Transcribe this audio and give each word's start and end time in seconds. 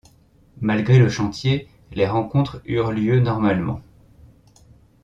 Malgré 0.61 0.97
le 0.97 1.09
chantier, 1.09 1.67
les 1.91 2.07
rencontres 2.07 2.59
eurent 2.65 2.91
lieu 2.91 3.19
normalement. 3.19 3.81